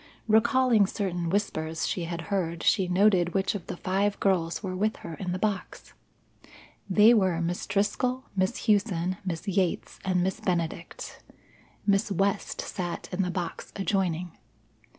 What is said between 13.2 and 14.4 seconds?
the box adjoining.